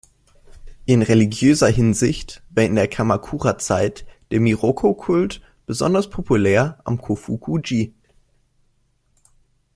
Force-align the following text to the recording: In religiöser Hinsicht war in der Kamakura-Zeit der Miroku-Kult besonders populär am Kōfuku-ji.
In 0.87 1.03
religiöser 1.03 1.67
Hinsicht 1.67 2.41
war 2.49 2.63
in 2.63 2.73
der 2.73 2.87
Kamakura-Zeit 2.87 4.07
der 4.31 4.39
Miroku-Kult 4.39 5.43
besonders 5.67 6.09
populär 6.09 6.79
am 6.85 6.99
Kōfuku-ji. 6.99 7.93